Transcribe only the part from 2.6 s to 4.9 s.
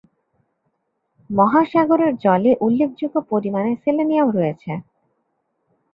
উল্লেখযোগ্য পরিমাণে সেলেনিয়াম রয়েছে।